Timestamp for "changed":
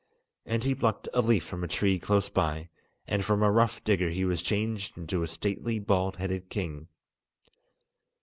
4.41-4.97